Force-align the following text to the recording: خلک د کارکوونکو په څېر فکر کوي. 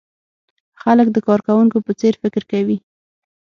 خلک 0.81 1.07
د 1.11 1.17
کارکوونکو 1.27 1.77
په 1.85 1.91
څېر 1.99 2.13
فکر 2.21 2.43
کوي. 2.51 2.77